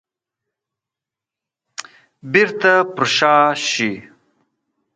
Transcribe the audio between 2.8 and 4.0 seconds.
پر شا شي.